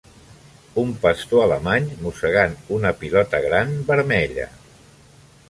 un 0.83 0.93
pastor 1.03 1.43
alemany 1.43 1.89
mossegant 2.07 2.57
una 2.79 2.95
pilota 3.03 3.43
gran 3.45 3.77
vermella. 3.93 4.51